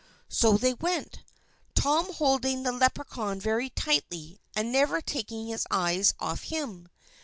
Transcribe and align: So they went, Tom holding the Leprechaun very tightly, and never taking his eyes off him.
So 0.29 0.57
they 0.57 0.73
went, 0.73 1.19
Tom 1.75 2.11
holding 2.11 2.63
the 2.63 2.71
Leprechaun 2.71 3.39
very 3.39 3.69
tightly, 3.69 4.39
and 4.55 4.71
never 4.71 4.99
taking 4.99 5.45
his 5.45 5.67
eyes 5.69 6.15
off 6.19 6.41
him. 6.45 6.89